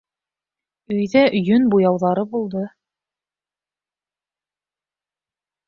[0.95, 2.65] Өйҙә йөн буяуҙары булды.